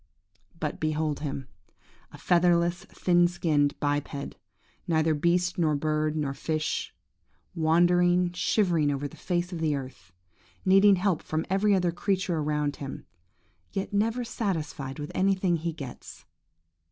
[0.59, 6.91] But behold him–a featherless, thin skinned biped–neither beast, nor bird, nor fish;
[7.53, 10.11] wandering, shivering over the face of the earth,
[10.65, 13.05] needing help from every other creature around him,
[13.73, 16.25] yet never satisfied with anything he gets!